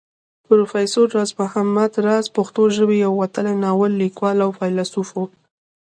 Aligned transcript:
پروفېسر 0.45 1.05
راز 1.15 1.31
محمد 1.39 1.91
راز 2.05 2.25
د 2.29 2.33
پښتو 2.37 2.61
ژبې 2.75 2.95
يو 3.05 3.11
وتلی 3.21 3.53
ناول 3.63 3.91
ليکوال 4.01 4.37
او 4.45 4.51
فيلسوف 4.59 5.09
وو 5.13 5.25